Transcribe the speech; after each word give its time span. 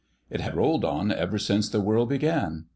It 0.31 0.41
had 0.41 0.55
rolled 0.55 0.83
on, 0.83 1.11
ever 1.11 1.37
since 1.37 1.69
the 1.69 1.79
world 1.79 2.09
began. 2.09 2.65